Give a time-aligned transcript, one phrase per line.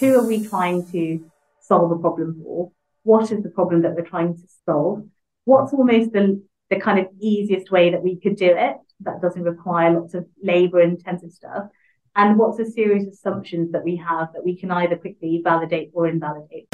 [0.00, 1.24] Who are we trying to
[1.60, 2.72] solve a problem for?
[3.04, 5.04] What is the problem that we're trying to solve?
[5.44, 9.42] What's almost the, the kind of easiest way that we could do it that doesn't
[9.42, 11.66] require lots of labor intensive stuff?
[12.16, 15.90] And what's a series of assumptions that we have that we can either quickly validate
[15.94, 16.66] or invalidate?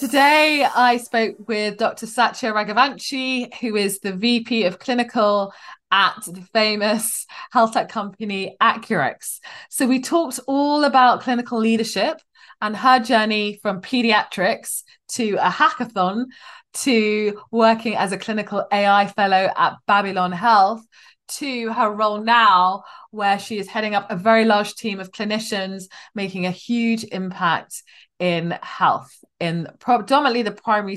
[0.00, 2.06] Today, I spoke with Dr.
[2.06, 5.52] Satya Raghuvanshi, who is the VP of Clinical
[5.90, 9.40] at the famous health tech company Accurx.
[9.68, 12.18] So, we talked all about clinical leadership
[12.62, 14.84] and her journey from pediatrics
[15.16, 16.28] to a hackathon
[16.72, 20.80] to working as a clinical AI fellow at Babylon Health
[21.28, 25.84] to her role now, where she is heading up a very large team of clinicians,
[26.14, 27.82] making a huge impact
[28.20, 30.96] in health, in predominantly the primary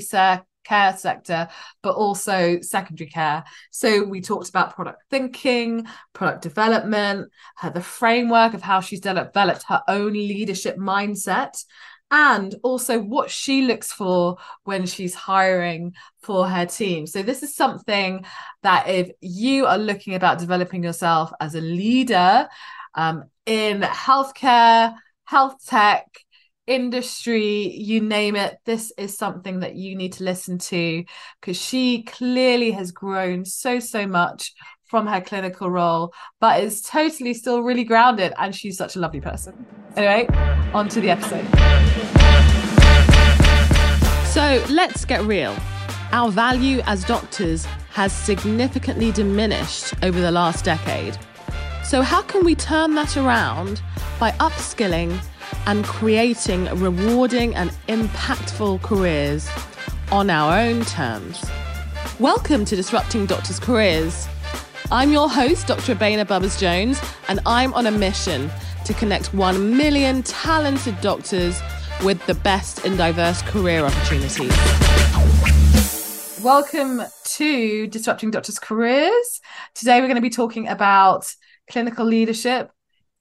[0.64, 1.48] care sector,
[1.82, 3.44] but also secondary care.
[3.70, 9.64] So we talked about product thinking, product development, her, the framework of how she's developed
[9.68, 11.64] her own leadership mindset.
[12.10, 17.06] And also what she looks for when she's hiring for her team.
[17.06, 18.24] So, this is something
[18.62, 22.46] that if you are looking about developing yourself as a leader
[22.94, 26.06] um, in healthcare, health tech,
[26.66, 31.04] industry, you name it, this is something that you need to listen to
[31.40, 34.52] because she clearly has grown so, so much
[34.84, 38.32] from her clinical role, but is totally still really grounded.
[38.38, 39.66] And she's such a lovely person.
[39.96, 40.26] Anyway,
[40.72, 41.44] on to the episode.
[44.28, 45.56] So let's get real.
[46.12, 51.16] Our value as doctors has significantly diminished over the last decade.
[51.84, 53.82] So, how can we turn that around
[54.18, 55.20] by upskilling
[55.66, 59.48] and creating rewarding and impactful careers
[60.12, 61.44] on our own terms.
[62.20, 64.28] Welcome to Disrupting Doctors' Careers.
[64.90, 65.94] I'm your host, Dr.
[65.94, 68.50] Abeyna Bubbers Jones, and I'm on a mission
[68.84, 71.60] to connect 1 million talented doctors
[72.04, 74.52] with the best in diverse career opportunities.
[76.44, 79.40] Welcome to Disrupting Doctors' Careers.
[79.74, 81.26] Today we're going to be talking about
[81.70, 82.70] clinical leadership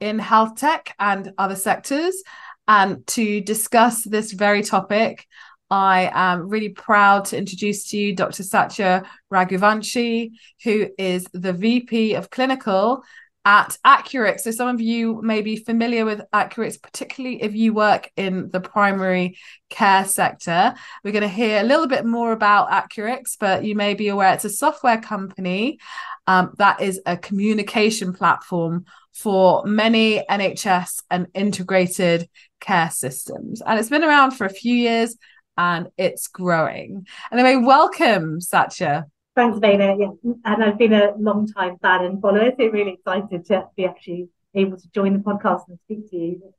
[0.03, 2.21] in health tech and other sectors.
[2.67, 5.25] And to discuss this very topic,
[5.69, 8.43] I am really proud to introduce to you Dr.
[8.43, 10.31] Satya Raghuvanshi,
[10.63, 13.03] who is the VP of Clinical
[13.45, 14.41] at Accurx.
[14.41, 18.61] So some of you may be familiar with Accurx, particularly if you work in the
[18.61, 19.37] primary
[19.69, 20.73] care sector.
[21.03, 24.33] We're going to hear a little bit more about Accurx, but you may be aware
[24.33, 25.79] it's a software company
[26.27, 32.29] um, that is a communication platform for many NHS and integrated
[32.59, 33.61] care systems.
[33.61, 35.17] And it's been around for a few years
[35.57, 37.05] and it's growing.
[37.31, 39.05] Anyway, welcome, Satya.
[39.35, 39.95] Thanks, Vena.
[39.97, 40.09] Yeah.
[40.45, 44.29] And I've been a long time fan and follower, so really excited to be actually
[44.53, 46.53] able to join the podcast and speak to you.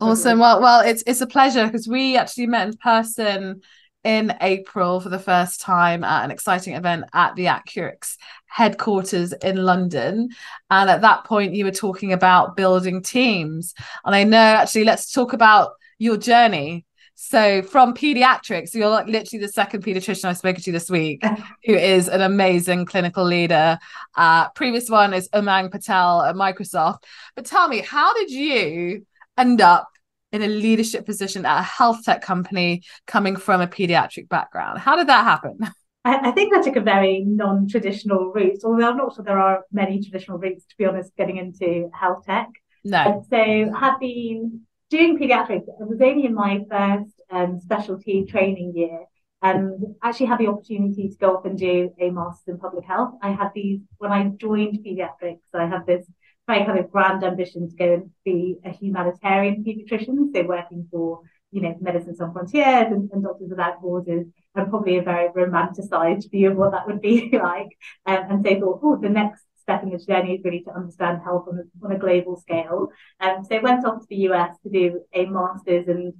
[0.00, 0.38] Awesome.
[0.38, 3.60] Well, well, it's it's a pleasure because we actually met in person
[4.02, 8.16] in April for the first time at an exciting event at the Accurx
[8.46, 10.28] headquarters in London.
[10.70, 13.74] And at that point, you were talking about building teams.
[14.04, 16.85] And I know actually, let's talk about your journey
[17.18, 21.24] so from pediatrics, you're like literally the second pediatrician I've spoken to this week,
[21.64, 23.78] who is an amazing clinical leader.
[24.14, 27.04] Uh, previous one is Umang Patel at Microsoft.
[27.34, 29.06] But tell me, how did you
[29.38, 29.88] end up
[30.30, 34.78] in a leadership position at a health tech company coming from a pediatric background?
[34.78, 35.58] How did that happen?
[36.04, 39.64] I, I think I took a very non-traditional route, although I'm not sure there are
[39.72, 42.48] many traditional routes, to be honest, getting into health tech.
[42.84, 43.24] No.
[43.30, 49.00] So have been doing pediatrics, I was only in my first um, specialty training year
[49.42, 53.14] and actually had the opportunity to go off and do a master's in public health.
[53.22, 56.06] I had these, when I joined pediatrics, I had this
[56.46, 61.20] very kind of grand ambition to go and be a humanitarian pediatrician, so working for,
[61.50, 66.30] you know, Medicine Sans Frontiers and, and Doctors Without Borders, and probably a very romanticized
[66.30, 67.76] view of what that would be like.
[68.06, 71.20] Um, and so thought, oh, the next step in the journey is really to understand
[71.24, 72.88] health on a, on a global scale.
[73.20, 76.14] Um, so I went off to the US to do a master's, and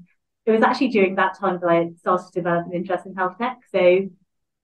[0.44, 3.38] it was actually during that time that I started to develop an interest in health
[3.38, 3.58] tech.
[3.70, 4.08] So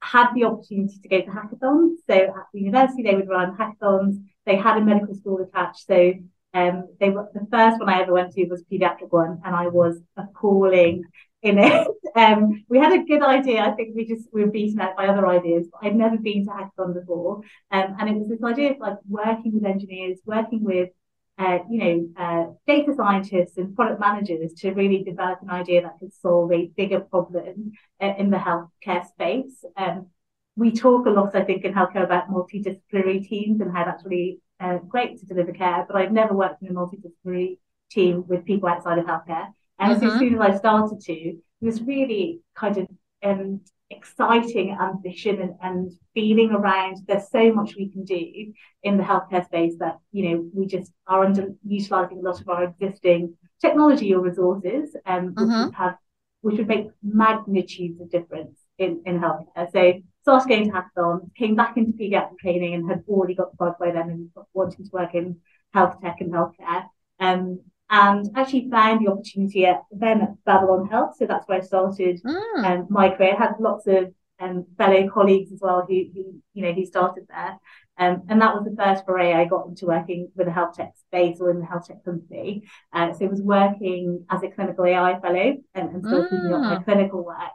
[0.01, 1.97] had the opportunity to go to hackathons.
[2.09, 4.21] So at the university, they would run hackathons.
[4.45, 5.87] They had a medical school attached.
[5.87, 6.15] So
[6.55, 9.69] um, they were the first one I ever went to was pediatric one, and I
[9.69, 11.05] was appalling
[11.43, 11.87] in it.
[12.15, 13.63] Um, we had a good idea.
[13.63, 15.67] I think we just we were beaten out by other ideas.
[15.73, 17.41] But I'd never been to hackathon before,
[17.71, 20.91] um, and it was this idea of like working with engineers, working with
[21.39, 25.99] uh, you know uh, data scientists and product managers to really develop an idea that
[26.01, 29.65] could solve a bigger problem uh, in the healthcare space.
[29.79, 30.09] Um,
[30.55, 34.41] we talk a lot, I think, in healthcare about multidisciplinary teams and how that's really
[34.61, 35.87] uh, great to deliver care.
[35.89, 37.59] But I've never worked in a multidisciplinary
[37.91, 39.49] team with people outside of healthcare.
[39.83, 40.07] And mm-hmm.
[40.07, 42.89] as soon as I started to, it was really kind of
[43.25, 48.53] um, exciting ambition and, and feeling around there's so much we can do
[48.83, 52.65] in the healthcare space that you know we just are underutilizing a lot of our
[52.65, 55.65] existing technology or resources um, which mm-hmm.
[55.67, 55.97] would have
[56.41, 59.71] which would make magnitudes of difference in, in healthcare.
[59.73, 63.57] So started going to hackathons, came back into pediatric training and had already got the
[63.57, 65.37] bug by then and wanting to work in
[65.73, 66.85] health tech and healthcare.
[67.21, 67.61] Um,
[67.93, 71.15] and actually found the opportunity at then at Babylon Health.
[71.19, 72.65] So that's where I started mm.
[72.65, 73.35] um, my career.
[73.35, 77.27] I had lots of um, fellow colleagues as well who, who you know who started
[77.29, 77.59] there.
[77.99, 80.93] Um, and that was the first foray I got into working with a health tech
[81.07, 82.63] space or in the health tech company.
[82.95, 86.55] Uh, so I was working as a clinical AI fellow and, and still keeping mm.
[86.55, 87.53] up my clinical work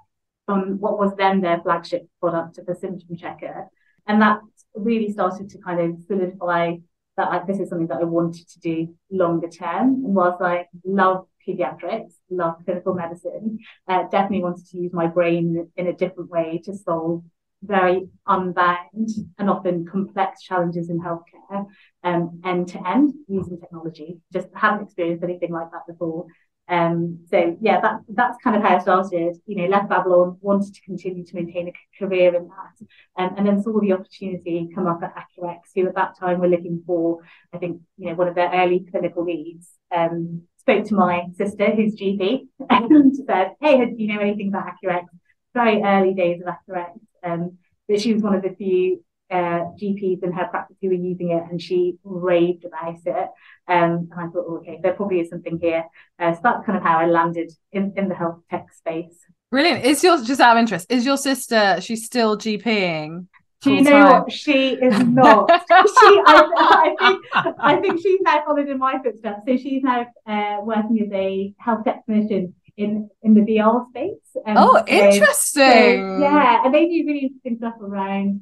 [0.48, 3.68] on what was then their flagship product, of the symptom checker.
[4.06, 4.40] And that
[4.76, 6.76] really started to kind of solidify
[7.18, 10.06] that like this is something that I wanted to do longer term.
[10.06, 15.70] And whilst I love pediatrics, love clinical medicine, uh, definitely wanted to use my brain
[15.76, 17.24] in a different way to solve
[17.64, 19.10] very unbound
[19.40, 21.66] and often complex challenges in healthcare
[22.04, 24.20] um, end to end using technology.
[24.32, 26.28] Just haven't experienced anything like that before.
[26.70, 29.38] Um, so yeah, that that's kind of how I started.
[29.46, 32.86] You know, left Babylon, wanted to continue to maintain a career in that,
[33.24, 36.50] um, and then saw the opportunity come up at Accurx, who at that time were
[36.50, 37.20] looking for,
[37.54, 39.70] I think, you know, one of their early clinical leads.
[39.96, 44.68] Um, spoke to my sister, who's GP, and said, "Hey, do you know anything about
[44.68, 45.06] Accurx?"
[45.54, 50.24] Very early days of Accurx, um, but she was one of the few uh, GPs
[50.24, 53.30] in her practice who were using it, and she raved about it.
[53.68, 55.86] Um, and I thought, oh, okay, there probably is something here.
[56.20, 59.20] Uh, so that's kind of how I landed in, in the health tech space.
[59.52, 59.86] Brilliant.
[59.86, 60.92] Is your just out of interest?
[60.92, 61.78] Is your sister?
[61.80, 63.28] She's still GPing.
[63.62, 64.22] Do you know time?
[64.22, 64.32] what?
[64.32, 65.50] She is not.
[65.68, 69.42] she, I, I, think, I think she's now followed in my footsteps.
[69.48, 74.20] So she's now uh, working as a health tech clinician in in the VR space.
[74.46, 75.62] Um, oh, so, interesting.
[75.64, 78.42] So, yeah, and they do really interesting stuff around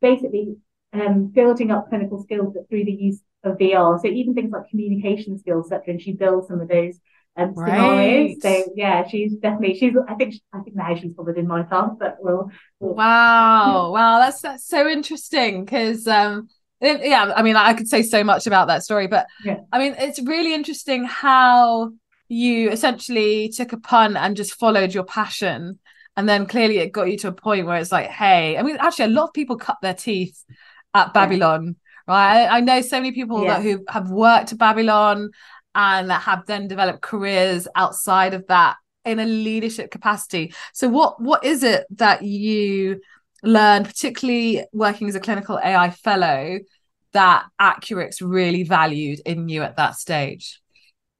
[0.00, 0.56] basically
[0.92, 4.00] um, building up clinical skills through the use of VR.
[4.00, 5.94] So even things like communication skills, etc.
[5.94, 6.98] And she builds some of those
[7.36, 8.36] um, right.
[8.36, 8.42] scenarios.
[8.42, 9.94] So yeah, she's definitely she's.
[10.08, 12.50] I think I think now she's probably in my class, but we'll.
[12.80, 16.48] we'll wow, wow, that's that's so interesting because um
[16.80, 19.60] yeah, I mean I could say so much about that story, but yeah.
[19.72, 21.92] I mean it's really interesting how
[22.28, 25.78] you essentially took a pun and just followed your passion
[26.16, 28.76] and then clearly it got you to a point where it's like hey i mean
[28.78, 30.44] actually a lot of people cut their teeth
[30.94, 31.76] at babylon
[32.08, 32.14] yeah.
[32.14, 33.54] right I, I, know so many people yeah.
[33.58, 35.30] that who have worked at babylon
[35.74, 41.20] and that have then developed careers outside of that in a leadership capacity so what
[41.20, 43.00] what is it that you
[43.42, 46.58] learned particularly working as a clinical ai fellow
[47.12, 50.60] that Accurx really valued in you at that stage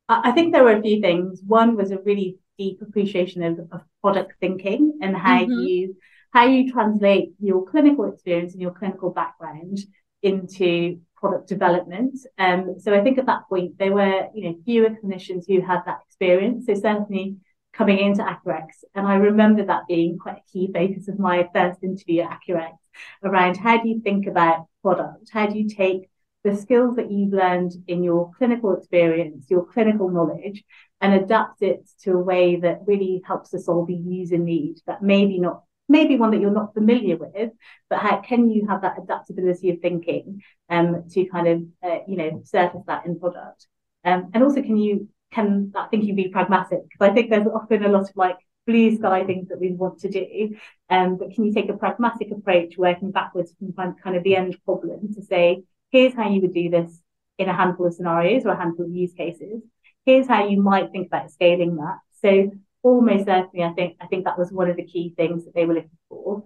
[0.08, 1.42] I think there were a few things.
[1.44, 5.66] One was a really deep appreciation of, of product thinking and how mm-hmm.
[5.66, 5.96] you
[6.30, 9.78] how you translate your clinical experience and your clinical background
[10.22, 12.16] into product development.
[12.38, 15.80] Um, so I think at that point there were you know fewer clinicians who had
[15.86, 16.66] that experience.
[16.66, 17.38] So certainly
[17.72, 21.82] coming into Accurx, and I remember that being quite a key focus of my first
[21.82, 22.76] interview at Accurx
[23.24, 25.30] around how do you think about product?
[25.32, 26.08] How do you take
[26.46, 30.62] the skills that you've learned in your clinical experience, your clinical knowledge,
[31.00, 35.02] and adapt it to a way that really helps to solve a user need that
[35.02, 37.50] maybe not maybe one that you're not familiar with,
[37.88, 42.16] but how can you have that adaptability of thinking um, to kind of uh, you
[42.16, 43.66] know surface that in product,
[44.04, 46.88] um, and also can you can that thinking be pragmatic?
[46.88, 49.98] Because I think there's often a lot of like blue sky things that we want
[50.00, 50.56] to do,
[50.90, 54.56] um, but can you take a pragmatic approach, working backwards from kind of the end
[54.64, 57.00] problem to say here's how you would do this
[57.38, 59.62] in a handful of scenarios or a handful of use cases.
[60.04, 61.98] Here's how you might think about scaling that.
[62.22, 62.50] So
[62.82, 65.66] almost certainly, I think I think that was one of the key things that they
[65.66, 66.44] were looking for.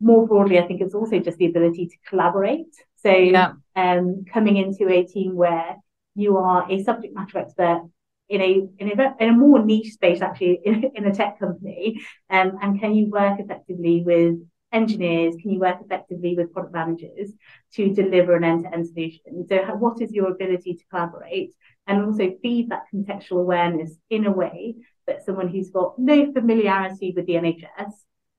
[0.00, 2.74] More broadly, I think it's also just the ability to collaborate.
[2.96, 3.52] So yeah.
[3.74, 5.76] um, coming into a team where
[6.14, 7.88] you are a subject matter expert
[8.28, 12.00] in a in a, in a more niche space actually in, in a tech company
[12.30, 14.36] um, and can you work effectively with
[14.76, 17.32] engineers can you work effectively with product managers
[17.74, 19.46] to deliver an end-to-end solution?
[19.48, 21.52] So what is your ability to collaborate?
[21.86, 24.74] And also feed that contextual awareness in a way
[25.06, 27.92] that someone who's got no familiarity with the nhs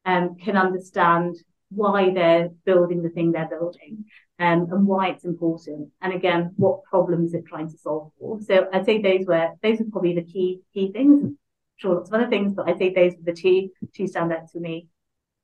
[0.06, 1.36] um, can understand
[1.70, 4.06] why they're building the thing they're building
[4.40, 8.40] um, and why it's important and again what problems it's trying to solve for.
[8.42, 11.34] So i'd say those were those are probably the key key things.
[11.78, 14.60] Sure lots of other things but i'd say those were the two two standouts for
[14.60, 14.88] me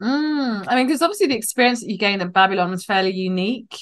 [0.01, 3.77] Mm, I mean, because obviously the experience that you gained in Babylon was fairly unique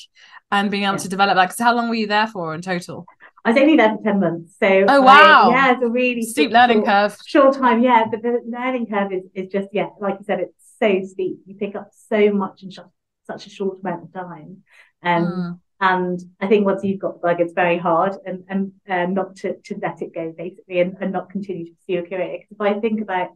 [0.51, 0.99] and being able yeah.
[0.99, 1.45] to develop that.
[1.45, 3.05] Because how long were you there for in total?
[3.43, 4.55] I was only there for 10 months.
[4.59, 5.49] So Oh wow.
[5.49, 7.17] I, yeah, it's a really steep short- learning curve.
[7.25, 8.05] short time, yeah.
[8.11, 11.39] But the learning curve is, is just, yeah, like you said, it's so steep.
[11.45, 12.79] You pick up so much in sh-
[13.25, 14.63] such a short amount of time.
[15.03, 15.59] Um, Mm.
[15.83, 19.35] And I think once you've got the bug, it's very hard and, and um, not
[19.37, 22.37] to, to let it go, basically, and, and not continue to pursue a career.
[22.37, 23.29] Because if I think about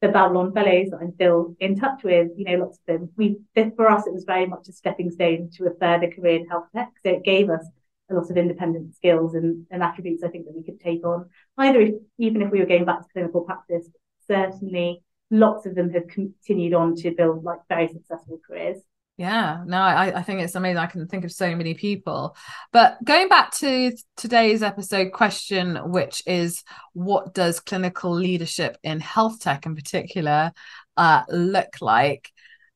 [0.00, 3.38] the Babylon Fellows that I'm still in touch with, you know, lots of them, we,
[3.74, 6.66] for us, it was very much a stepping stone to a further career in health
[6.74, 6.92] tech.
[7.04, 7.66] So it gave us
[8.10, 11.28] a lot of independent skills and, and attributes I think that we could take on,
[11.58, 13.88] either if, even if we were going back to clinical practice,
[14.26, 18.78] certainly lots of them have continued on to build like very successful careers.
[19.18, 20.78] Yeah, no, I, I think it's amazing.
[20.78, 22.36] I can think of so many people.
[22.72, 29.40] But going back to today's episode question, which is what does clinical leadership in health
[29.40, 30.52] tech in particular
[30.96, 32.30] uh, look like?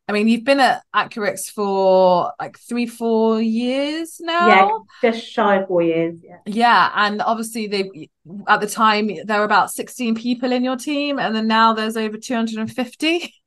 [0.09, 4.49] I mean, you've been at Accurx for like three, four years now.
[4.49, 6.17] Yeah, just shy of four years.
[6.25, 6.39] Yeah.
[6.45, 8.11] Yeah, and obviously they
[8.49, 11.97] at the time there were about 16 people in your team, and then now there's
[11.97, 13.33] over 250.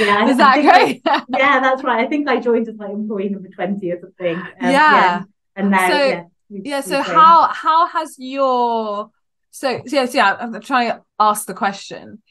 [0.00, 1.02] Yeah, Is that I- great?
[1.28, 2.04] yeah, that's right.
[2.04, 4.36] I think I joined as like employee number 20 or something.
[4.36, 5.22] Um, Yeah.
[5.56, 6.22] And now, So- yeah.
[6.48, 9.10] yeah so how how has your
[9.50, 12.22] so yes yeah i'm trying to ask the question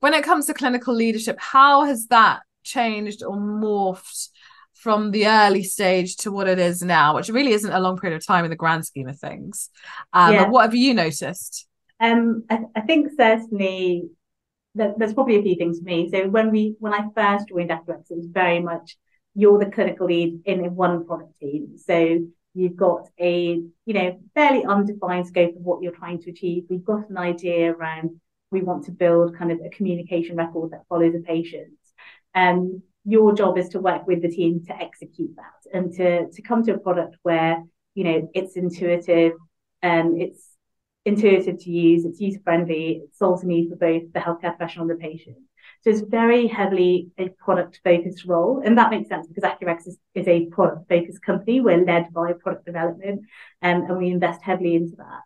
[0.00, 4.28] when it comes to clinical leadership how has that changed or morphed
[4.74, 8.16] from the early stage to what it is now which really isn't a long period
[8.16, 9.68] of time in the grand scheme of things
[10.14, 10.44] um Yeah.
[10.44, 11.66] but what have you noticed
[12.00, 14.08] Um, I, I think certainly
[14.74, 16.08] that there's probably a few things for me.
[16.10, 18.96] So when we when I first joined Accurx, it was very much
[19.34, 21.76] you're the clinical lead in a one product team.
[21.76, 22.20] So
[22.54, 26.64] you've got a you know fairly undefined scope of what you're trying to achieve.
[26.68, 30.86] We've got an idea around we want to build kind of a communication record that
[30.88, 31.70] follows the patient.
[32.34, 36.42] Um, your job is to work with the team to execute that and to to
[36.42, 37.62] come to a product where
[37.94, 39.32] you know it's intuitive
[39.82, 40.49] and it's
[41.04, 44.88] intuitive to use, it's user friendly, it solves a need for both the healthcare professional
[44.88, 45.36] and the patient.
[45.82, 48.62] So it's very heavily a product focused role.
[48.64, 51.60] And that makes sense because Accurx is, is a product focused company.
[51.60, 53.22] We're led by product development
[53.62, 55.20] um, and we invest heavily into that.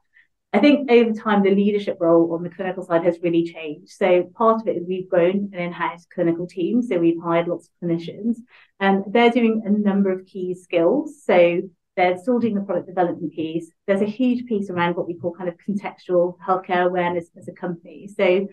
[0.52, 3.90] I think over time, the leadership role on the clinical side has really changed.
[3.90, 6.80] So part of it is we've grown an in-house clinical team.
[6.80, 8.36] So we've hired lots of clinicians
[8.78, 11.24] and they're doing a number of key skills.
[11.24, 11.62] So
[11.96, 13.70] they're still doing the product development piece.
[13.86, 17.52] There's a huge piece around what we call kind of contextual healthcare awareness as a
[17.52, 18.08] company.
[18.08, 18.48] So,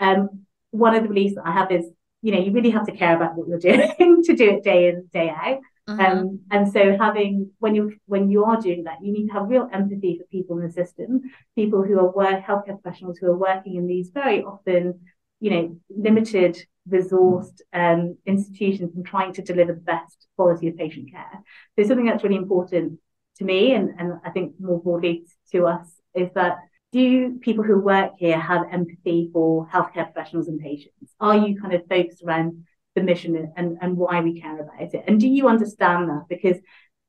[0.00, 1.86] um, one of the beliefs that I have is,
[2.20, 3.58] you know, you really have to care about what you're
[3.98, 5.60] doing to do it day in, day out.
[5.88, 6.00] Mhm.
[6.00, 9.50] Um, and so having when you when you are doing that, you need to have
[9.50, 11.20] real empathy for people in the system,
[11.54, 15.00] people who are work healthcare professionals who are working in these very often,
[15.40, 21.10] you know, limited resourced um, institutions and trying to deliver the best quality of patient
[21.10, 21.42] care.
[21.78, 23.00] So something that's really important
[23.36, 26.58] to me and, and I think more broadly to us is that
[26.92, 31.12] do people who work here have empathy for healthcare professionals and patients?
[31.18, 35.04] Are you kind of focused around the mission and, and why we care about it?
[35.08, 36.26] And do you understand that?
[36.28, 36.58] Because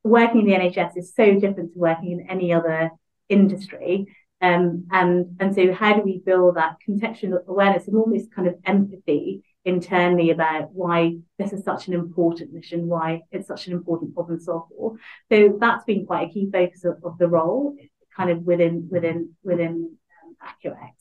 [0.04, 2.90] working in the NHS is so different to working in any other
[3.30, 4.08] industry.
[4.42, 8.56] Um, and, and so how do we build that contextual awareness and almost kind of
[8.66, 14.14] empathy internally about why this is such an important mission, why it's such an important
[14.14, 14.96] problem to solve for.
[15.32, 17.76] So that's been quite a key focus of, of the role,
[18.16, 20.94] kind of within within within um, Accurx.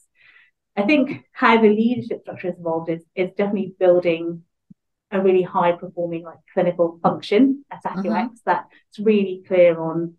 [0.76, 4.42] I think how the leadership structure has evolved is is definitely building
[5.10, 10.14] a really high performing like clinical function at Accurx that's really clear on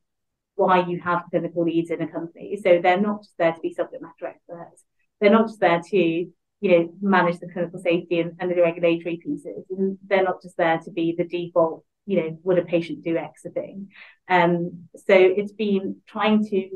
[0.56, 2.58] why you have clinical leads in a company.
[2.64, 4.86] So they're not just there to be subject matter experts.
[5.20, 6.32] They're not just there to,
[6.66, 9.64] you know, manage the clinical safety and, and the regulatory pieces.
[9.70, 13.18] And they're not just there to be the default, you know, would a patient do
[13.18, 13.90] X thing.
[14.28, 16.70] Um, so it's been trying to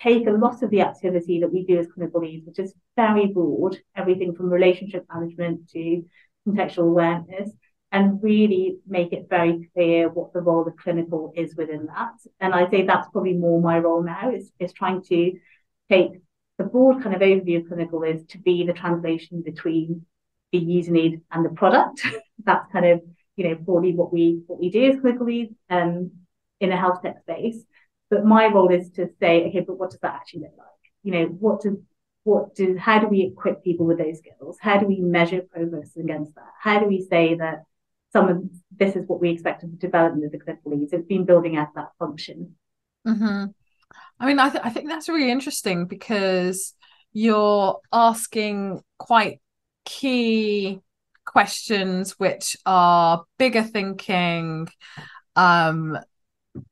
[0.00, 3.26] take a lot of the activity that we do as clinical leads, which is very
[3.26, 6.04] broad, everything from relationship management to
[6.46, 7.50] contextual awareness,
[7.90, 12.14] and really make it very clear what the role of clinical is within that.
[12.38, 15.32] And I say that's probably more my role now is, is trying to
[15.90, 16.12] take
[16.62, 20.06] the broad kind of overview of clinical is to be the translation between
[20.52, 22.06] the user need and the product.
[22.44, 23.00] that's kind of,
[23.36, 26.12] you know, broadly what we what we do as clinical leads um,
[26.60, 27.62] in a health tech space.
[28.10, 30.68] But my role is to say, okay, but what does that actually look like?
[31.02, 31.76] You know, what does
[32.24, 34.58] what do how do we equip people with those skills?
[34.60, 36.52] How do we measure progress against that?
[36.60, 37.64] How do we say that
[38.12, 38.42] some of
[38.78, 40.92] this is what we expect of the development of the clinical leads?
[40.92, 42.54] It's been building out that function.
[43.06, 43.46] Mm-hmm.
[44.18, 46.74] I mean, I, th- I think that's really interesting because
[47.12, 49.40] you're asking quite
[49.84, 50.80] key
[51.24, 54.68] questions, which are bigger thinking,
[55.36, 55.98] um,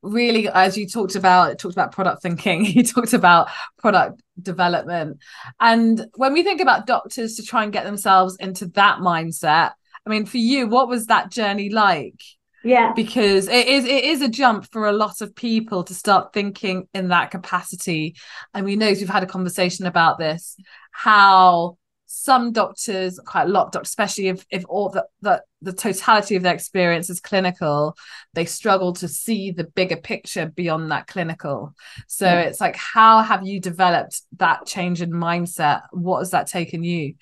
[0.03, 3.49] really as you talked about talked about product thinking you talked about
[3.79, 5.19] product development.
[5.59, 9.73] And when we think about doctors to try and get themselves into that mindset
[10.07, 12.21] i mean for you what was that journey like
[12.62, 16.33] yeah because it is it is a jump for a lot of people to start
[16.33, 18.14] thinking in that capacity
[18.55, 20.57] and we know we've had a conversation about this
[20.93, 21.76] how
[22.12, 26.35] some doctors, quite a lot of doctors, especially if if all the, the the totality
[26.35, 27.97] of their experience is clinical,
[28.35, 31.73] they struggle to see the bigger picture beyond that clinical.
[32.09, 32.40] So yeah.
[32.40, 35.83] it's like, how have you developed that change in mindset?
[35.93, 37.14] What has that taken you?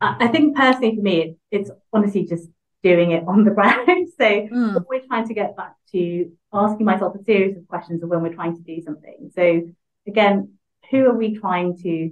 [0.00, 2.48] I think personally for me, it's honestly just
[2.82, 4.08] doing it on the ground.
[4.18, 4.84] so mm.
[4.88, 8.34] we're trying to get back to asking myself a series of questions of when we're
[8.34, 9.30] trying to do something.
[9.34, 9.62] So
[10.06, 10.54] again,
[10.90, 12.10] who are we trying to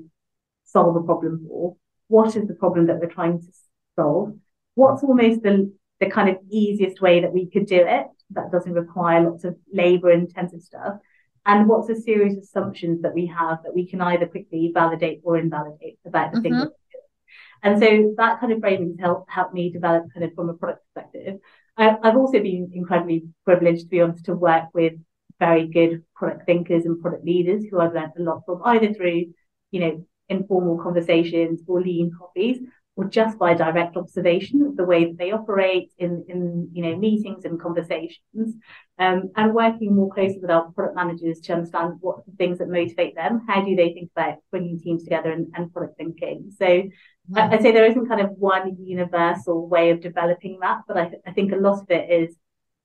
[0.65, 1.77] solve a problem for?
[2.09, 3.47] What is the problem that we're trying to
[3.97, 4.35] solve?
[4.75, 8.73] What's almost the, the kind of easiest way that we could do it that doesn't
[8.73, 10.99] require lots of labor intensive stuff?
[11.45, 15.21] And what's a series of assumptions that we have that we can either quickly validate
[15.25, 16.61] or invalidate about the mm-hmm.
[16.61, 16.71] thing
[17.63, 20.55] and so that kind of framing has helped, helped me develop kind of from a
[20.55, 21.39] product perspective.
[21.77, 24.95] I, I've also been incredibly privileged, to be honest, to work with
[25.39, 29.27] very good product thinkers and product leaders who I've learned a lot from, either through,
[29.71, 32.59] you know, informal conversations or lean coffees,
[32.97, 36.97] or just by direct observation of the way that they operate in, in you know
[36.97, 38.57] meetings and conversations,
[38.99, 42.69] um, and working more closely with our product managers to understand what the things that
[42.69, 43.45] motivate them.
[43.47, 46.51] How do they think about bringing teams together and, and product thinking?
[46.59, 46.83] So
[47.31, 47.53] mm-hmm.
[47.53, 51.33] I'd say there isn't kind of one universal way of developing that, but I, I
[51.33, 52.37] think a lot of it is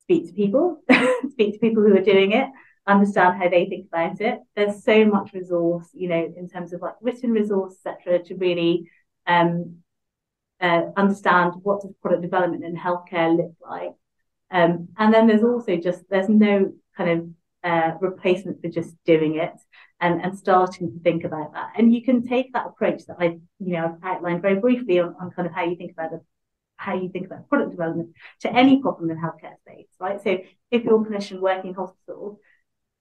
[0.02, 0.82] speak to people,
[1.32, 2.48] speak to people who are doing it,
[2.86, 4.40] understand how they think about it.
[4.56, 8.90] There's so much resource, you know, in terms of like written resource, etc., to really
[9.26, 9.78] um,
[10.60, 13.94] uh, understand what does product development in healthcare look like.
[14.52, 17.30] Um, and then there's also just there's no kind of
[17.64, 19.54] uh, replacement for just doing it
[20.04, 21.72] and, and starting to think about that.
[21.78, 25.16] And you can take that approach that I, you know, I've outlined very briefly on,
[25.20, 26.20] on kind of how you think about it
[26.76, 28.10] how you think about product development
[28.42, 30.22] to any problem in healthcare space, right?
[30.22, 30.40] So
[30.70, 32.42] if you're a clinician working in hospital,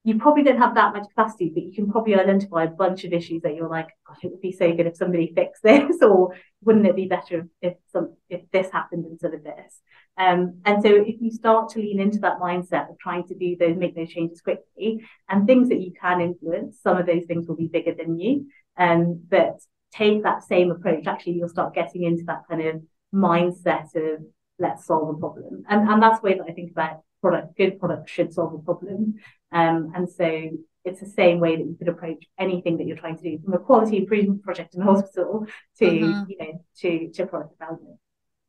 [0.04, 3.12] you probably don't have that much capacity, but you can probably identify a bunch of
[3.12, 6.36] issues that you're like, gosh, it would be so good if somebody fixed this, or
[6.62, 9.80] wouldn't it be better if some if this happened instead of this?
[10.18, 13.56] Um, and so if you start to lean into that mindset of trying to do
[13.56, 17.48] those, make those changes quickly, and things that you can influence, some of those things
[17.48, 18.46] will be bigger than you.
[18.76, 19.58] Um, but
[19.92, 22.82] take that same approach, actually, you'll start getting into that kind of
[23.14, 24.22] mindset of
[24.58, 25.64] let's solve a problem.
[25.68, 27.56] And and that's the way that I think about product.
[27.56, 29.14] Good product should solve a problem.
[29.50, 30.50] Um, and so
[30.84, 33.54] it's the same way that you could approach anything that you're trying to do from
[33.54, 35.46] a quality improvement project in a hospital
[35.78, 36.22] to mm-hmm.
[36.28, 37.98] you know to to product development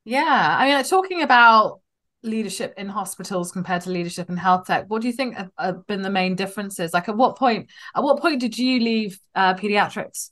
[0.03, 1.79] yeah i mean like, talking about
[2.23, 5.85] leadership in hospitals compared to leadership in health tech what do you think have, have
[5.87, 9.53] been the main differences like at what point at what point did you leave uh,
[9.53, 10.29] pediatrics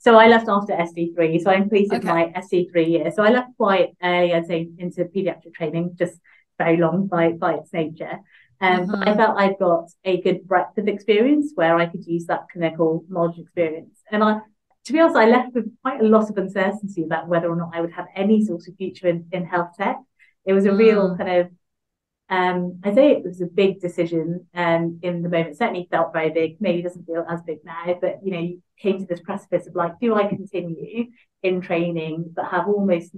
[0.00, 1.40] so I left after ST3.
[1.40, 2.08] So I completed okay.
[2.08, 3.12] my ST3 year.
[3.14, 6.18] So I left quite, uh, I'd say, into pediatric training, just
[6.58, 8.18] very long by, by its nature.
[8.60, 8.90] Um, mm-hmm.
[8.90, 12.46] But I felt I'd got a good breadth of experience where I could use that
[12.52, 14.02] clinical knowledge experience.
[14.10, 14.40] And I,
[14.88, 17.72] to be honest, I left with quite a lot of uncertainty about whether or not
[17.74, 19.98] I would have any sort of future in, in health tech.
[20.46, 20.78] It was a mm.
[20.78, 21.50] real kind of,
[22.30, 25.50] um, I say it was a big decision um, in the moment.
[25.50, 26.56] It certainly felt very big.
[26.58, 29.74] Maybe doesn't feel as big now, but you know, you came to this precipice of
[29.74, 31.08] like, do I continue
[31.42, 33.14] in training but have almost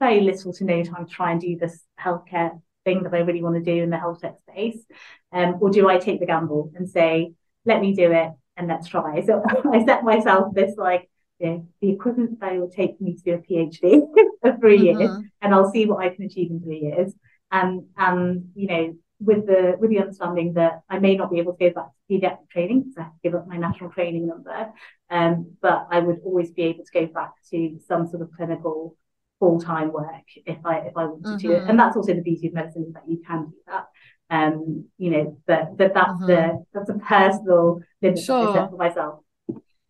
[0.00, 3.44] very little to no time to try and do this healthcare thing that I really
[3.44, 4.84] want to do in the health tech space?
[5.30, 8.88] Um, or do I take the gamble and say, let me do it and let's
[8.88, 9.24] try?
[9.24, 13.22] So I set myself this like, you know, the equivalent that will take me to
[13.22, 14.02] do a PhD
[14.42, 15.00] for 3 mm-hmm.
[15.00, 15.10] years,
[15.40, 17.12] and I'll see what I can achieve in three years.
[17.50, 21.54] And and you know, with the with the understanding that I may not be able
[21.54, 24.26] to go back to pediatric training because I have to give up my national training
[24.26, 24.72] number,
[25.10, 28.96] um, but I would always be able to go back to some sort of clinical
[29.38, 31.48] full time work if I if I wanted mm-hmm.
[31.48, 31.68] to.
[31.68, 33.86] And that's also the beauty of medicine is that you can do that.
[34.32, 36.26] Um, you know, but but that's mm-hmm.
[36.26, 38.54] the that's a personal limit sure.
[38.54, 39.20] Set for myself.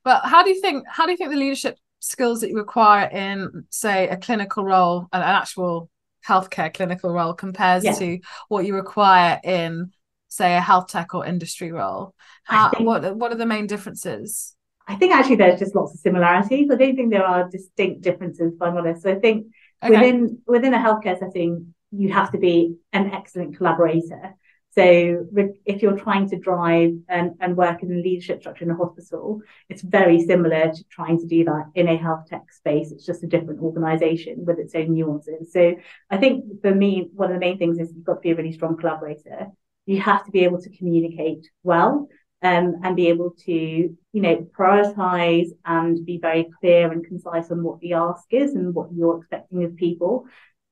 [0.02, 3.08] But how do you think how do you think the leadership skills that you require
[3.08, 5.88] in say a clinical role, an, actual
[6.26, 7.94] healthcare clinical role compares yeah.
[7.94, 9.92] to what you require in
[10.26, 12.12] say a health tech or industry role?
[12.42, 14.56] How, think, what what are the main differences?
[14.88, 16.68] I think actually there's just lots of similarities.
[16.68, 19.02] I don't think there are distinct differences, if I'm honest.
[19.02, 19.46] So I think
[19.80, 19.94] okay.
[19.94, 24.34] within within a healthcare setting, you have to be an excellent collaborator.
[24.74, 25.26] So
[25.66, 29.42] if you're trying to drive and, and work in a leadership structure in a hospital,
[29.68, 32.90] it's very similar to trying to do that in a health tech space.
[32.90, 35.52] It's just a different organization with its own nuances.
[35.52, 35.76] So
[36.08, 38.34] I think for me, one of the main things is you've got to be a
[38.34, 39.48] really strong collaborator.
[39.86, 42.08] you have to be able to communicate well
[42.42, 47.62] um, and be able to, you know, prioritize and be very clear and concise on
[47.62, 50.24] what the ask is and what you're expecting of people.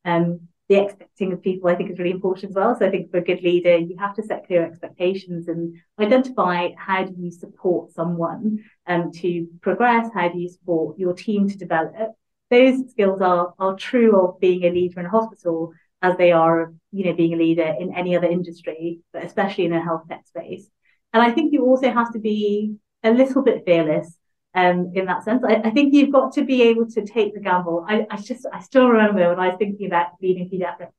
[0.05, 2.77] Um, the expecting of people, I think, is really important as well.
[2.79, 6.69] So I think for a good leader, you have to set clear expectations and identify
[6.79, 11.59] how do you support someone um, to progress, how do you support your team to
[11.59, 12.13] develop.
[12.51, 16.61] Those skills are are true of being a leader in a hospital as they are
[16.63, 20.05] of, you know, being a leader in any other industry, but especially in a health
[20.09, 20.71] tech space.
[21.13, 24.17] And I think you also have to be a little bit fearless
[24.55, 25.43] um, in that sense.
[25.47, 27.85] I, I, think you've got to be able to take the gamble.
[27.89, 30.93] I, I just, I still remember when I was thinking about leading pediatrics,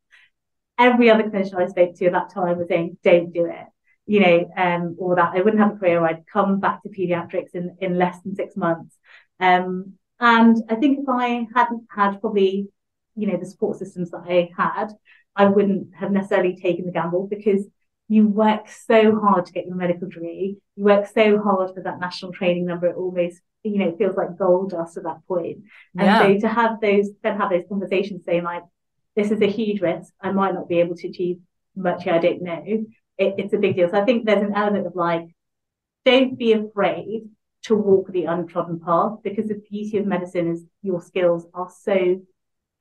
[0.78, 3.66] every other clinician I spoke to at that time was saying, don't do it.
[4.06, 6.04] You know, um, or that I wouldn't have a career.
[6.04, 8.98] I'd come back to pediatrics in, in less than six months.
[9.40, 12.68] Um, and I think if I hadn't had probably,
[13.16, 14.92] you know, the support systems that I had,
[15.36, 17.66] I wouldn't have necessarily taken the gamble because
[18.12, 20.58] you work so hard to get your medical degree.
[20.76, 22.88] You work so hard for that national training number.
[22.88, 25.60] It almost, you know, feels like gold dust at that point.
[25.98, 26.20] And yeah.
[26.20, 28.64] so to have those, then have those conversations saying like,
[29.16, 30.12] this is a huge risk.
[30.20, 31.38] I might not be able to achieve
[31.74, 32.16] much here.
[32.16, 32.62] I don't know.
[32.66, 32.86] It,
[33.18, 33.90] it's a big deal.
[33.90, 35.30] So I think there's an element of like,
[36.04, 37.30] don't be afraid
[37.64, 42.20] to walk the untrodden path because the beauty of medicine is your skills are so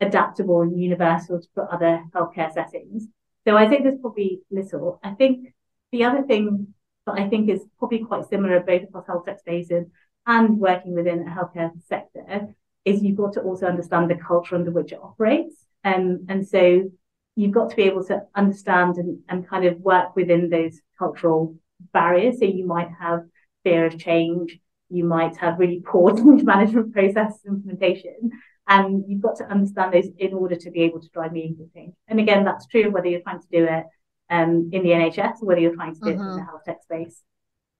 [0.01, 3.07] adaptable and universal to other healthcare settings.
[3.47, 5.01] So I think there's probably little.
[5.03, 5.55] I think
[5.93, 6.75] the other thing
[7.07, 9.87] that I think is probably quite similar both across health tech spaces
[10.27, 14.71] and working within a healthcare sector is you've got to also understand the culture under
[14.71, 15.65] which it operates.
[15.85, 16.91] Um, and so
[17.37, 21.57] you've got to be able to understand and, and kind of work within those cultural
[21.93, 22.39] barriers.
[22.39, 23.21] So you might have
[23.65, 28.33] fear of change, you might have really poor change management process implementation,
[28.69, 31.95] and you've got to understand those in order to be able to drive meaningful change.
[32.09, 33.85] And again, that's true whether you're trying to do it
[34.31, 36.21] um, in the NHS or whether you're trying to do mm-hmm.
[36.21, 36.47] it in the mm-hmm.
[36.47, 37.23] health tech space.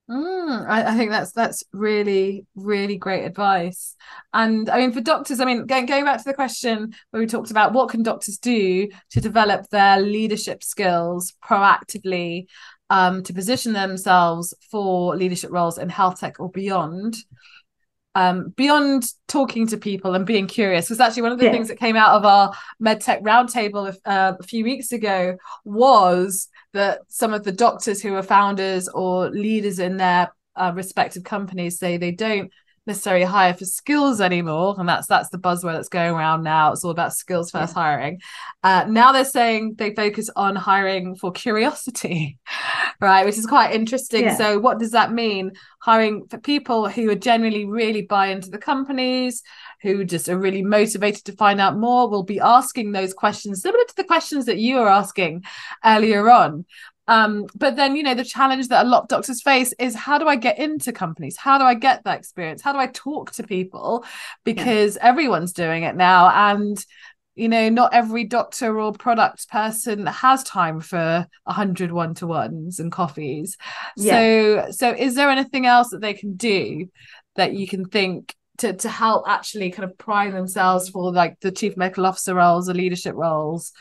[0.09, 3.95] Mm, I, I, think that's that's really really great advice.
[4.33, 7.27] And I mean, for doctors, I mean, going going back to the question where we
[7.27, 12.47] talked about what can doctors do to develop their leadership skills proactively
[12.89, 17.15] um, to position themselves for leadership roles in health tech or beyond
[18.15, 21.51] um, beyond talking to people and being curious because actually one of the yeah.
[21.51, 22.51] things that came out of our
[22.83, 28.23] medtech roundtable uh, a few weeks ago was that some of the doctors who are
[28.23, 32.51] founders or leaders in their uh, respective companies say they don't
[32.87, 36.71] necessarily hire for skills anymore and that's that's the buzzword that's going around now.
[36.71, 37.81] It's all about skills first yeah.
[37.81, 38.21] hiring.
[38.63, 42.39] Uh, now they're saying they focus on hiring for curiosity
[43.01, 44.23] right which is quite interesting.
[44.23, 44.35] Yeah.
[44.35, 45.51] so what does that mean?
[45.79, 49.43] Hiring for people who are generally really buy into the companies
[49.81, 53.83] who just are really motivated to find out more will be asking those questions similar
[53.83, 55.43] to the questions that you were asking
[55.83, 56.65] earlier on
[57.11, 60.17] um, but then, you know, the challenge that a lot of doctors face is how
[60.17, 61.35] do I get into companies?
[61.35, 62.61] How do I get that experience?
[62.61, 64.05] How do I talk to people?
[64.45, 65.09] Because yeah.
[65.09, 66.29] everyone's doing it now.
[66.29, 66.83] And
[67.35, 72.91] you know not every doctor or product person has time for a hundred one-to-ones and
[72.91, 73.57] coffees
[73.95, 74.11] yeah.
[74.11, 76.89] so so is there anything else that they can do
[77.37, 81.51] that you can think to to help actually kind of prime themselves for like the
[81.51, 83.71] chief medical officer roles the leadership roles.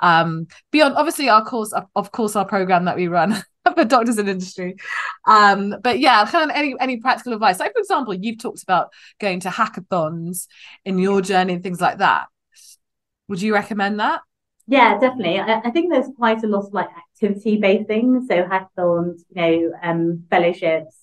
[0.00, 3.42] Um beyond obviously our course of course our program that we run
[3.74, 4.76] for doctors in industry.
[5.26, 7.60] Um but yeah kind of any any practical advice.
[7.60, 10.46] Like for example you've talked about going to hackathons
[10.84, 12.26] in your journey and things like that.
[13.28, 14.20] Would you recommend that?
[14.70, 15.38] Yeah, definitely.
[15.38, 18.26] I, I, think there's quite a lot of like activity based things.
[18.28, 20.94] So hackathons, you know, um, fellowships,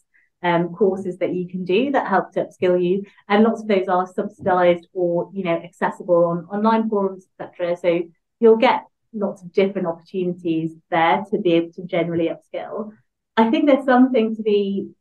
[0.45, 3.03] um, courses that you can do that help to upskill you.
[3.27, 7.75] And lots of those are subsidized or, you know, accessible on online forums, etc.
[7.77, 8.03] So
[8.39, 12.91] you'll get lots of different opportunities there to be able to generally upskill.
[13.35, 14.91] I think there's something to be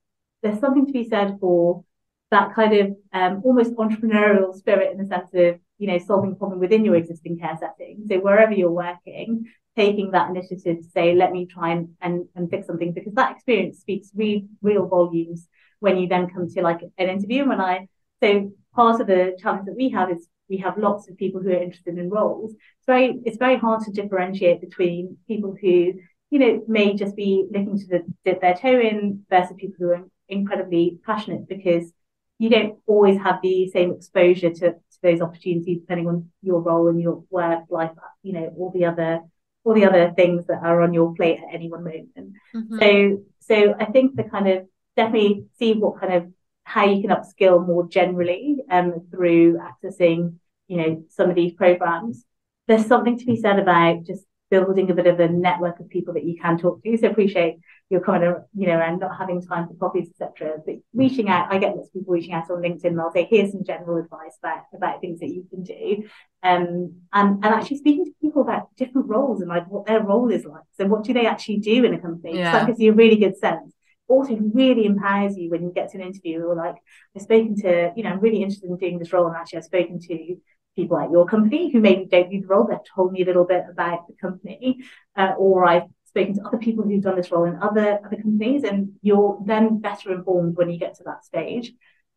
[0.42, 1.84] there's something to be said for
[2.30, 6.36] that kind of um, almost entrepreneurial spirit in the sense of you know solving a
[6.36, 8.04] problem within your existing care setting.
[8.08, 9.44] So wherever you're working,
[9.76, 13.32] taking that initiative to say, let me try and, and, and fix something because that
[13.32, 15.48] experience speaks re- real volumes
[15.80, 17.40] when you then come to like an interview.
[17.40, 17.88] And when I,
[18.22, 21.50] so part of the challenge that we have is we have lots of people who
[21.50, 22.52] are interested in roles.
[22.52, 25.94] It's very, it's very hard to differentiate between people who,
[26.30, 29.90] you know, may just be looking to the, dip their toe in versus people who
[29.90, 31.92] are incredibly passionate because
[32.38, 36.88] you don't always have the same exposure to, to those opportunities depending on your role
[36.88, 39.20] and your work life, you know, all the other
[39.64, 42.10] all the other things that are on your plate at any one moment.
[42.54, 42.78] Mm-hmm.
[42.78, 46.32] So, so I think the kind of definitely see what kind of
[46.64, 50.36] how you can upskill more generally um, through accessing,
[50.68, 52.24] you know, some of these programs.
[52.66, 54.24] There's something to be said about just
[54.54, 56.96] building a bit of a network of people that you can talk to.
[56.96, 57.56] So appreciate
[57.90, 60.58] your of, you know, and not having time for coffees, etc.
[60.64, 63.26] But reaching out, I get lots of people reaching out on LinkedIn and they'll say,
[63.28, 66.04] here's some general advice about, about things that you can do.
[66.42, 70.30] Um, and, and actually speaking to people about different roles and like what their role
[70.30, 70.62] is like.
[70.78, 72.38] So what do they actually do in a company?
[72.38, 72.52] Yeah.
[72.52, 73.72] So that gives you a really good sense.
[74.06, 76.76] Also really empowers you when you get to an interview or like
[77.16, 79.64] I've spoken to, you know, I'm really interested in doing this role and actually I've
[79.64, 80.36] spoken to
[80.74, 82.66] people at your company who maybe don't do the role.
[82.66, 84.80] They've told me a little bit about the company,
[85.16, 88.64] uh, or I've spoken to other people who've done this role in other other companies,
[88.64, 91.72] and you're then better informed when you get to that stage.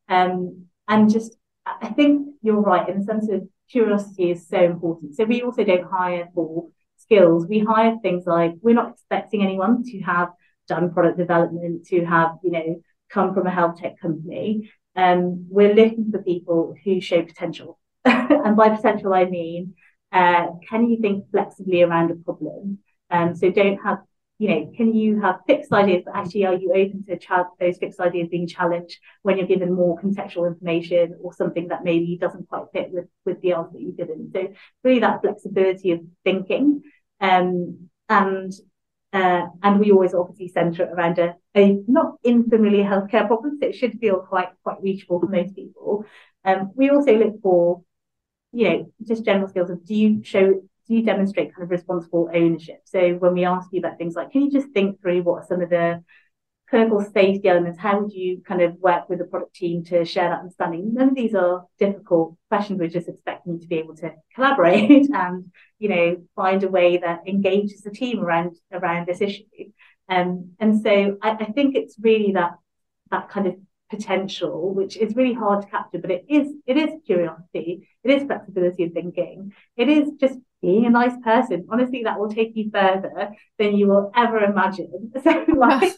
[0.09, 5.15] Um, and just, I think you're right in the sense of curiosity is so important.
[5.15, 7.45] So we also don't hire for skills.
[7.47, 10.29] We hire things like we're not expecting anyone to have
[10.67, 14.71] done product development, to have you know come from a health tech company.
[14.95, 17.77] Um, we're looking for people who show potential
[18.45, 19.75] and by potential, I mean,
[20.11, 22.79] uh, can you think flexibly around a problem?
[23.09, 23.99] Um, so don't have,
[24.37, 27.77] you know, can you have fixed ideas, but actually are you open to ch- those
[27.77, 32.47] fixed ideas being challenged when you're given more contextual information or something that maybe doesn't
[32.47, 34.31] quite fit with, with the answer that you given?
[34.33, 36.83] So really that flexibility of thinking.
[37.19, 38.53] Um, and
[39.13, 43.67] uh, and we always obviously centre it around a, a not unfamiliar healthcare problem, so
[43.67, 46.05] it should feel quite quite reachable for most people.
[46.43, 47.83] Um, we also look for
[48.57, 52.27] you know, just general skills of do you show, do you demonstrate kind of responsible
[52.33, 52.79] ownership?
[52.85, 55.45] So when we ask you about things like, can you just think through what are
[55.47, 56.03] some of the
[56.67, 57.77] clinical safety elements?
[57.77, 60.91] How would you kind of work with the product team to share that understanding?
[60.95, 62.79] None of these are difficult questions.
[62.79, 66.97] We're just expecting you to be able to collaborate and, you know, find a way
[66.97, 69.43] that engages the team around around this issue.
[70.09, 72.53] Um, and so I, I think it's really that
[73.11, 73.55] that kind of
[73.89, 78.23] potential, which is really hard to capture, but it is it is curiosity, it is
[78.27, 81.67] flexibility of thinking, it is just being a nice person.
[81.69, 85.11] Honestly, that will take you further than you will ever imagine.
[85.23, 85.93] So like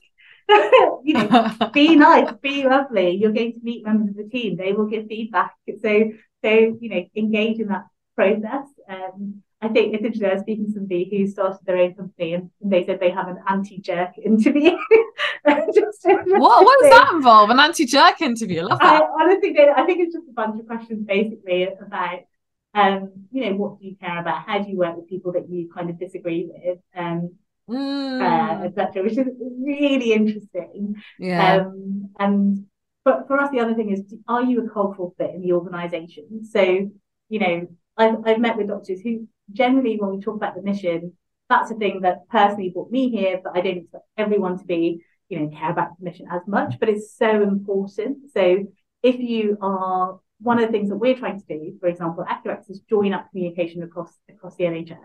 [1.04, 3.12] you know, be nice, be lovely.
[3.12, 4.58] You're going to meet members of the team.
[4.58, 5.54] They will give feedback.
[5.82, 6.12] So
[6.44, 6.50] so
[6.80, 8.68] you know, engage in that process.
[8.88, 10.30] Um, I think it's interesting.
[10.30, 13.28] I was speaking to somebody who started their own company and they said they have
[13.28, 14.72] an anti-jerk interview.
[15.74, 17.50] just, what, what does that involve?
[17.50, 18.68] An anti-jerk interview?
[18.70, 18.78] I.
[18.80, 22.22] I honestly I think it's just a bunch of questions basically about
[22.74, 24.46] um, you know, what do you care about?
[24.46, 26.80] How do you work with people that you kind of disagree with?
[26.96, 27.36] Um,
[27.70, 28.22] mm.
[28.22, 29.04] uh, etc.
[29.04, 30.96] Which is really interesting.
[31.18, 31.56] Yeah.
[31.56, 32.66] Um, and
[33.04, 36.46] but for us, the other thing is, are you a cultural fit in the organisation?
[36.46, 36.92] So,
[37.30, 37.68] you know,
[37.98, 41.14] I've, I've met with doctors who generally, when we talk about the mission,
[41.50, 45.04] that's a thing that personally brought me here, but I don't expect everyone to be,
[45.30, 48.32] you know, care about the mission as much, but it's so important.
[48.34, 48.66] So
[49.02, 52.70] if you are one of the things that we're trying to do, for example, Accurx
[52.70, 54.98] is join up communication across across the NHS.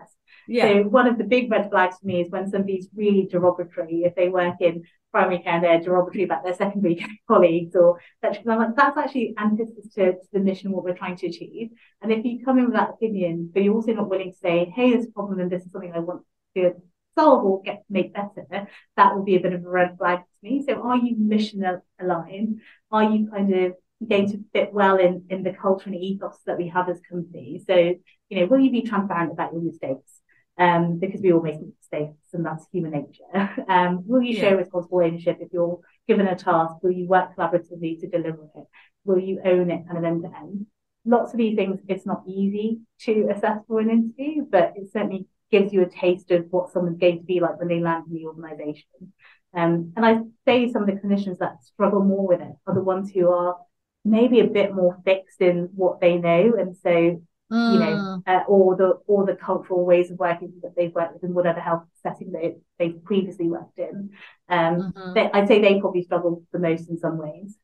[0.47, 0.67] Yeah.
[0.67, 4.15] So one of the big red flags for me is when somebody's really derogatory, if
[4.15, 8.37] they work in primary care, and they're derogatory about their secondary care colleagues or that's,
[8.45, 11.69] that's actually antithesis to, to, the mission, what we're trying to achieve.
[12.01, 14.71] And if you come in with that opinion, but you're also not willing to say,
[14.75, 16.23] hey, there's a problem and this is something I want
[16.55, 16.73] to
[17.17, 18.67] solve or get make better,
[18.97, 20.63] that will be a bit of a red flag to me.
[20.67, 21.63] So are you mission
[21.99, 22.59] aligned?
[22.91, 23.73] Are you kind of
[24.07, 27.65] going to fit well in, in the culture and ethos that we have as companies?
[27.67, 30.21] So, you know, will you be transparent about your mistakes?
[30.57, 33.65] um, because we all make mistakes and that's human nature.
[33.67, 36.75] Um, will you show responsible ownership if you're given a task?
[36.81, 38.63] Will you work collaboratively to deliver it?
[39.03, 40.67] Will you own it kind of end to end?
[41.05, 45.27] Lots of these things, it's not easy to assess for an interview, but it certainly
[45.51, 48.13] gives you a taste of what someone's going to be like when they land in
[48.13, 49.13] the organization.
[49.53, 52.83] Um, and I say some of the clinicians that struggle more with it are the
[52.83, 53.57] ones who are
[54.05, 56.53] maybe a bit more fixed in what they know.
[56.57, 57.73] And so mm.
[57.73, 58.23] you know, mm.
[58.27, 61.59] uh, or the or the cultural ways of working that they've worked with in whatever
[61.59, 64.11] health setting they they've previously worked in.
[64.47, 65.13] Um, mm-hmm.
[65.13, 67.57] they, I'd say they probably struggle the most in some ways.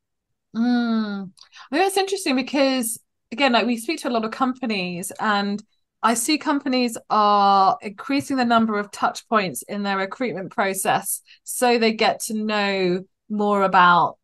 [0.56, 1.32] Mm.
[1.72, 3.00] I think it's interesting because
[3.32, 5.64] again, like we speak to a lot of companies and.
[6.04, 11.78] I see companies are increasing the number of touch points in their recruitment process so
[11.78, 14.18] they get to know more about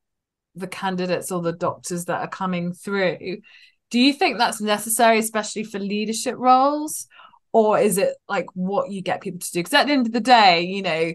[0.59, 3.37] the candidates or the doctors that are coming through
[3.89, 7.07] do you think that's necessary especially for leadership roles?
[7.53, 9.59] Or is it like what you get people to do?
[9.59, 11.13] Because at the end of the day you know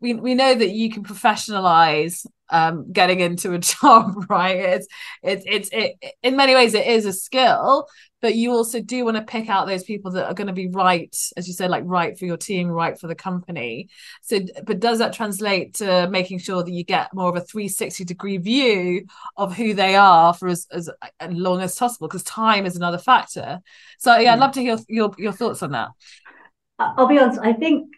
[0.00, 4.56] we, we know that you can professionalize um, getting into a job right?
[4.56, 4.86] It's
[5.22, 7.86] it's it's it, in many ways it is a skill
[8.22, 10.68] but you also do want to pick out those people that are going to be
[10.68, 13.88] right as you said like right for your team right for the company.
[14.22, 18.04] So but does that translate to making sure that you get more of a 360
[18.04, 20.90] degree view of who they are for as, as
[21.28, 22.08] long as possible?
[22.08, 23.60] Because time is another factor.
[23.98, 24.40] So yeah i'd hmm.
[24.40, 25.90] love to hear your your thoughts on that.
[26.78, 27.90] I'll be honest, I think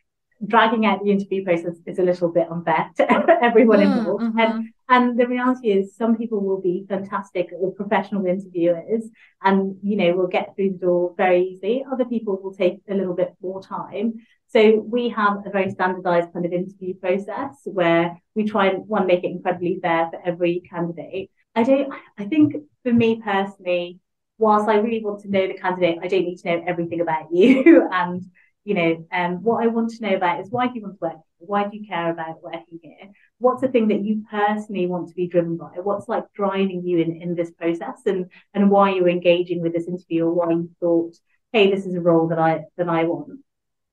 [0.47, 4.25] dragging out the interview process is a little bit unfair to everyone mm, involved.
[4.25, 4.39] Mm-hmm.
[4.39, 9.05] And and the reality is some people will be fantastic or professional interviewers
[9.43, 11.85] and you know will get through the door very easily.
[11.91, 14.15] Other people will take a little bit more time.
[14.49, 19.07] So we have a very standardized kind of interview process where we try and one
[19.07, 21.31] make it incredibly fair for every candidate.
[21.55, 24.01] I don't I think for me personally,
[24.39, 27.29] whilst I really want to know the candidate, I don't need to know everything about
[27.33, 28.25] you and
[28.65, 30.99] you know, um, what I want to know about is why do you want to
[31.01, 31.17] work?
[31.39, 33.11] Why do you care about working here?
[33.39, 35.71] What's the thing that you personally want to be driven by?
[35.83, 39.89] What's like driving you in, in this process and and why you're engaging with this
[39.89, 41.15] interview or why you thought,
[41.53, 43.41] hey, this is a role that I that I want.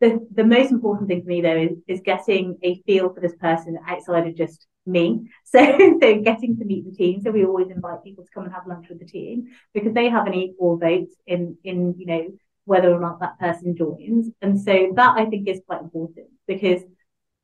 [0.02, 3.36] The the most important thing for me though is, is getting a feel for this
[3.36, 5.30] person outside of just me.
[5.46, 5.66] So,
[6.00, 7.22] so getting to meet the team.
[7.22, 10.10] So we always invite people to come and have lunch with the team because they
[10.10, 12.28] have an equal vote in in you know
[12.70, 14.30] whether or not that person joins.
[14.44, 16.84] And so that I think is quite important because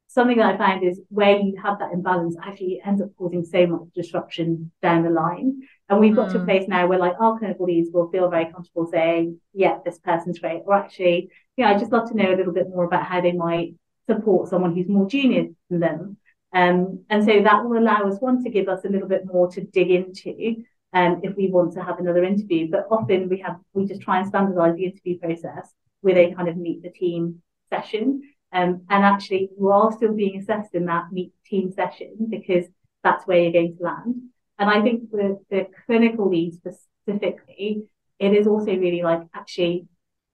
[0.05, 3.65] something that I find is where you have that imbalance actually ends up causing so
[3.65, 5.63] much disruption down the line.
[5.89, 6.33] And we've got mm.
[6.33, 6.45] to a hmm.
[6.45, 10.37] place now where like our clinical leads will feel very comfortable saying, yeah, this person's
[10.37, 10.61] great.
[10.63, 13.19] Or actually, you know, I just love to know a little bit more about how
[13.19, 13.73] they might
[14.05, 16.17] support someone who's more junior than them.
[16.53, 19.49] Um, and so that will allow us one to give us a little bit more
[19.53, 20.63] to dig into
[20.95, 22.69] um, if we want to have another interview.
[22.71, 26.47] But often we have we just try and standardize the interview process with a kind
[26.47, 28.21] of meet the team session.
[28.53, 32.65] Um, and actually, you are still being assessed in that meet team session because
[33.03, 34.15] that's where you're going to land.
[34.57, 37.83] And I think for the clinical lead specifically,
[38.17, 39.87] it is also really like actually,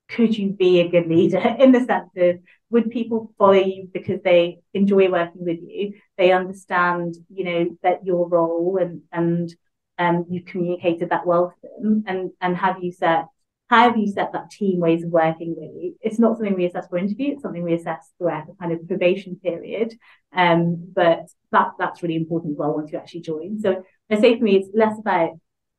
[0.10, 4.21] could you be a good leader in the sense of would people follow you because
[4.24, 5.93] they enjoy working with you?
[6.19, 9.52] They understand, you know, that your role and and
[10.01, 12.03] um, you've communicated that well to them?
[12.07, 13.25] And and have you set
[13.69, 16.87] how have you set that team ways of working really it's not something we assess
[16.89, 19.93] for interview it's something we assess throughout the kind of probation period.
[20.33, 23.59] Um, but that that's really important as well once you actually join.
[23.59, 25.31] So i say for me it's less about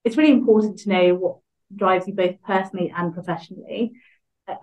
[0.05, 1.37] it's really important to know what
[1.75, 3.93] drives you both personally and professionally.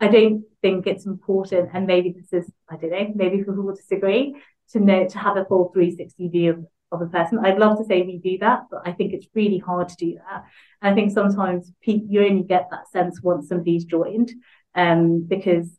[0.01, 3.75] I don't think it's important and maybe this is i don't know maybe people will
[3.75, 4.35] disagree
[4.71, 7.39] to know to have a full 360 view of of a person.
[7.39, 10.15] I'd love to say we do that, but I think it's really hard to do
[10.15, 10.43] that.
[10.81, 14.31] I think sometimes people, you only get that sense once somebody's joined,
[14.75, 15.69] um, because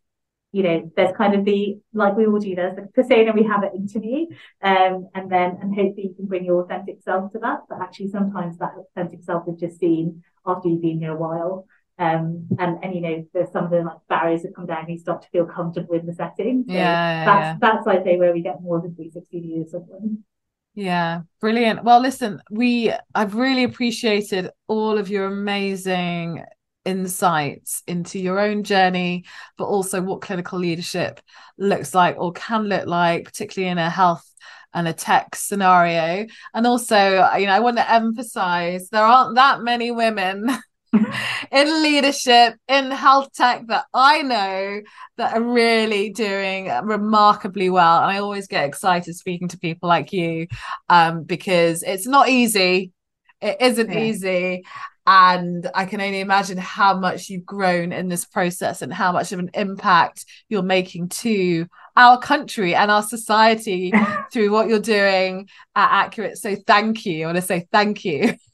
[0.52, 2.54] you know there's kind of the like we all do.
[2.54, 4.26] There's the persona we have at interview,
[4.62, 7.60] um, and then and hopefully you can bring your authentic self to that.
[7.68, 11.66] But actually, sometimes that authentic self is just seen after you've been here a while.
[11.98, 14.90] Um, and and you know there's some of the like barriers that come down and
[14.90, 16.64] you start to feel comfortable in the setting.
[16.66, 17.56] So yeah, that's yeah.
[17.60, 20.24] that's I'd say where we get more of the 360 view of someone.
[20.74, 21.84] Yeah, brilliant.
[21.84, 26.44] Well, listen, we I've really appreciated all of your amazing
[26.84, 29.24] insights into your own journey,
[29.58, 31.20] but also what clinical leadership
[31.58, 34.24] looks like or can look like, particularly in a health
[34.72, 36.26] and a tech scenario.
[36.54, 36.96] And also,
[37.36, 40.46] you know, I want to emphasize there aren't that many women
[41.52, 44.80] in leadership in health tech that I know
[45.16, 48.02] that are really doing remarkably well.
[48.02, 50.46] And I always get excited speaking to people like you
[50.88, 52.92] um, because it's not easy.
[53.40, 54.00] It isn't yeah.
[54.00, 54.64] easy.
[55.06, 59.32] And I can only imagine how much you've grown in this process and how much
[59.32, 63.92] of an impact you're making to our country and our society
[64.32, 66.36] through what you're doing at Accurx.
[66.38, 67.24] So thank you.
[67.24, 68.34] I want to say thank you.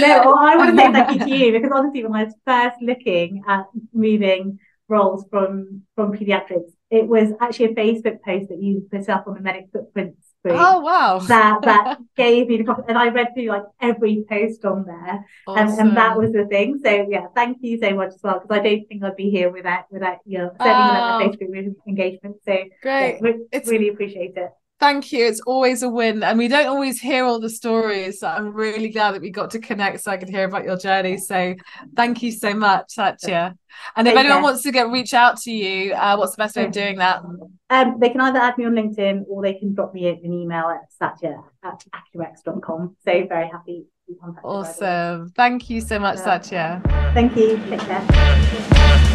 [0.00, 2.34] no, well, I want to say thank you to you because honestly, when I was
[2.46, 8.62] first looking at moving roles from from pediatrics, it was actually a Facebook post that
[8.62, 10.56] you put up on the medic footprints group.
[10.58, 11.18] Oh wow!
[11.18, 15.68] That that gave me the and I read through like every post on there, awesome.
[15.68, 16.80] and, and that was the thing.
[16.84, 19.50] So yeah, thank you so much as well because I don't think I'd be here
[19.50, 21.18] without without you know, certainly oh.
[21.18, 22.36] without the Facebook engagement.
[22.44, 24.50] So great, yeah, it's, really appreciate it.
[24.78, 25.24] Thank you.
[25.24, 26.22] It's always a win.
[26.22, 28.20] And we don't always hear all the stories.
[28.20, 30.76] So I'm really glad that we got to connect so I could hear about your
[30.76, 31.16] journey.
[31.16, 31.54] So
[31.94, 33.56] thank you so much, Satya.
[33.96, 34.42] And if Take anyone care.
[34.42, 37.22] wants to get reach out to you, uh, what's the best way of doing that?
[37.70, 40.68] Um, they can either add me on LinkedIn or they can drop me an email
[40.68, 41.82] at satya at
[42.14, 42.96] accurx.com.
[43.02, 44.44] So very happy to be contacted.
[44.44, 45.30] Awesome.
[45.30, 46.82] Thank you so much, Satya.
[47.14, 47.56] Thank you.
[47.68, 49.12] Take care.